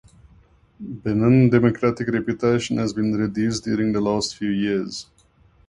Benin 0.79 1.51
democratic 1.51 2.07
reputation 2.07 2.79
has 2.79 2.91
been 2.91 3.13
reduced 3.15 3.65
during 3.65 3.93
the 3.93 4.01
last 4.01 4.35
few 4.35 4.49
years. 4.49 5.05